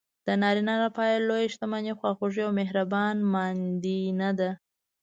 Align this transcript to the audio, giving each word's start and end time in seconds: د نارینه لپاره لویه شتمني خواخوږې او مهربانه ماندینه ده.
د 0.25 0.27
نارینه 0.41 0.75
لپاره 0.83 1.23
لویه 1.27 1.51
شتمني 1.53 1.93
خواخوږې 1.99 2.41
او 2.45 2.51
مهربانه 2.59 3.21
ماندینه 3.33 4.29
ده. 4.39 4.49